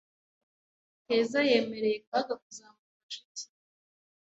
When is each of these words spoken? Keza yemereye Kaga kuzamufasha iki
Keza 1.05 1.39
yemereye 1.49 1.97
Kaga 2.09 2.33
kuzamufasha 2.43 3.17
iki 3.27 3.45